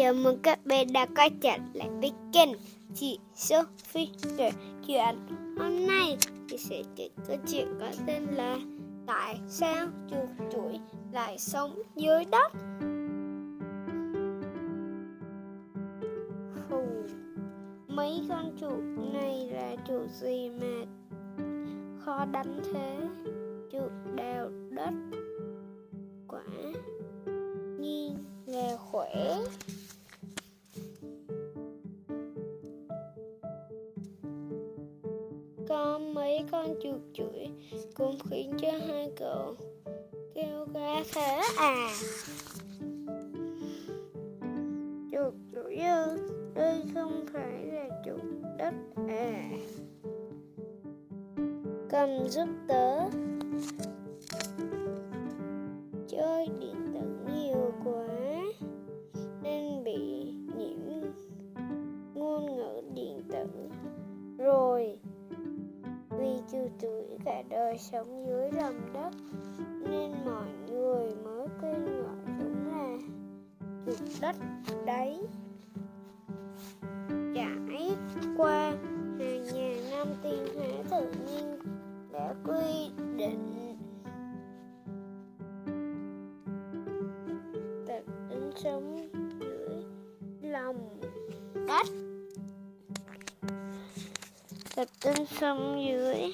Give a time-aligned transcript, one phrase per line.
[0.00, 2.48] Chào mừng các bé đã quay trở lại với kênh
[2.94, 4.08] chị Sophie.
[4.36, 4.50] Kể
[4.86, 5.16] chuyện
[5.58, 6.16] Hôm nay
[6.48, 8.58] chị sẽ kể câu chuyện có tên là
[9.06, 10.78] Tại sao chuột chuỗi
[11.12, 12.52] lại sống dưới đất?
[16.68, 16.82] Phù
[17.88, 20.84] Mấy con chuột này là chuột gì mà
[22.04, 22.98] khó đánh thế?
[23.72, 24.94] Chuột đào đất,
[26.28, 26.42] Quả
[27.78, 29.36] nhiên là khỏe.
[36.40, 37.48] Mấy con chuột chuỗi
[37.94, 39.54] cũng khiến cho hai cậu
[40.34, 41.90] kêu ca thế à.
[45.12, 46.18] Chuột chuỗi ơi
[46.54, 48.20] đây không phải là chuột
[48.58, 48.74] đất
[49.08, 49.50] à.
[51.90, 53.00] Cầm giúp tớ.
[56.08, 58.19] Chơi điện tử nhiều quá.
[67.70, 69.10] Đời sống dưới lòng đất,
[69.80, 72.98] nên mọi người mới kêu gọi chúng là
[73.86, 74.36] chuột đất
[74.86, 75.26] đấy.
[77.34, 77.96] Trải
[78.36, 78.72] qua
[79.18, 81.58] hàng ngàn năm tiên hóa tự nhiên
[82.12, 83.76] đã quy định
[87.86, 89.08] tập tính sống
[89.40, 89.84] dưới
[90.42, 91.00] lòng
[91.54, 91.86] đất.
[94.76, 96.32] Tập tính sống dưới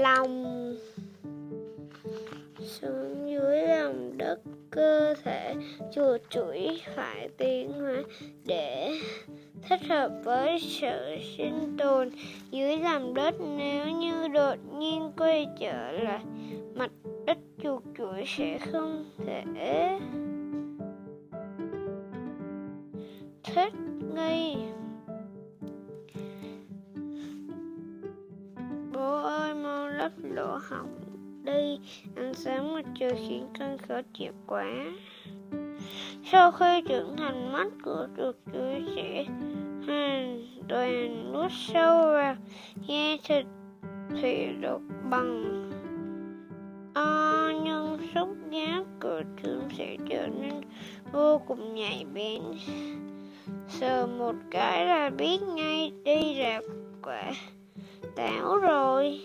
[0.00, 0.44] lòng
[2.58, 4.40] xuống dưới lòng đất,
[4.70, 5.54] cơ thể
[5.94, 8.02] chuột chuỗi phải tiến hóa
[8.44, 8.98] để
[9.68, 12.10] thích hợp với sự sinh tồn
[12.50, 13.34] dưới lòng đất.
[13.58, 16.24] Nếu như đột nhiên quay trở lại,
[16.74, 16.90] mặt
[17.26, 19.42] đất chuột chuỗi sẽ không thể
[23.44, 23.74] thích
[24.14, 24.56] nghi.
[30.02, 31.00] Lớp lỗ hỏng
[31.44, 31.78] đi
[32.16, 34.66] ánh sáng mặt trời khiến con khó chịu quá.
[36.24, 39.24] Sau khi trưởng thành, mắt của chuột chuỗi sẽ
[39.86, 42.36] hoàn toàn nuốt sâu vào
[42.86, 43.46] da thịt
[44.22, 44.80] thì được
[45.10, 45.70] bằng.
[46.94, 50.54] O, nhưng xúc giác của chúng sẽ trở nên
[51.12, 52.42] vô cùng nhạy bén.
[53.68, 56.60] Sờ một cái là biết ngay, đi là
[57.02, 57.32] quả
[58.16, 59.20] táo rồi.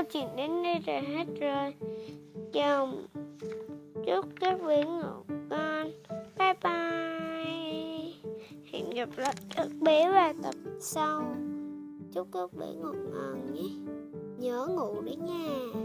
[0.00, 1.74] Câu chuyện đến đây là hết rồi.
[2.52, 2.88] Chào
[4.06, 5.90] chúc các bé ngủ ngon.
[6.38, 8.12] Bye bye.
[8.72, 11.34] Hẹn gặp lại các bé vào tập sau.
[12.12, 13.92] Chúc các bé ngủ ngon nhé.
[14.38, 15.80] Nhớ ngủ đấy nha.